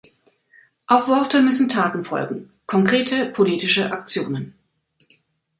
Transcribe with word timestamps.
Auf 0.87 1.07
Worte 1.09 1.43
müssen 1.43 1.69
Taten 1.69 2.03
folgen, 2.03 2.51
konkrete 2.65 3.27
politische 3.27 3.91
Aktionen. 3.91 4.55